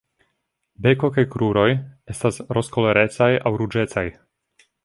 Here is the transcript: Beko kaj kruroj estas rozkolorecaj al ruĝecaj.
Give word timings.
Beko 0.85 1.09
kaj 1.17 1.25
kruroj 1.35 1.67
estas 2.15 2.41
rozkolorecaj 2.59 3.31
al 3.51 3.63
ruĝecaj. 3.63 4.09